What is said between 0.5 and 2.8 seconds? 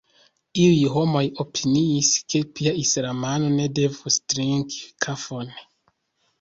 Iuj homoj opiniis, ke pia